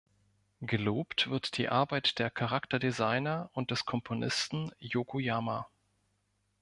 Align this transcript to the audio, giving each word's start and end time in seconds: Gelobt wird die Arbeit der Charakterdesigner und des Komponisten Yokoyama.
Gelobt 0.61 1.29
wird 1.29 1.57
die 1.59 1.69
Arbeit 1.69 2.17
der 2.17 2.31
Charakterdesigner 2.31 3.51
und 3.53 3.69
des 3.69 3.85
Komponisten 3.85 4.71
Yokoyama. 4.79 5.67